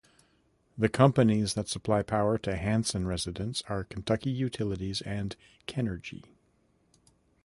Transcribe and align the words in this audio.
The 0.79 0.89
companies 0.89 1.53
that 1.53 1.67
supply 1.67 2.01
power 2.01 2.39
to 2.39 2.55
Hanson 2.55 3.05
residents 3.05 3.61
are 3.69 3.83
Kentucky 3.83 4.31
Utilities 4.31 5.01
and 5.01 5.35
Kenergy. 5.67 6.23